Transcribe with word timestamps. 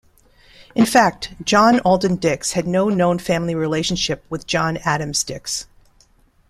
In 0.73 0.87
fact, 0.87 1.35
John 1.43 1.79
Alden 1.81 2.15
Dix 2.15 2.53
had 2.53 2.65
no 2.65 2.89
known 2.89 3.19
family 3.19 3.53
relationship 3.53 4.25
with 4.31 4.47
John 4.47 4.77
Adams 4.77 5.23
Dix. 5.23 5.67